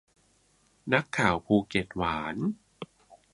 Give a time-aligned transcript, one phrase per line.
[0.93, 2.35] นักข่าวภูเก็ตหวาน